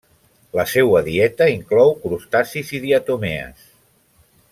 [0.59, 3.69] La seua dieta inclou crustacis i diatomees.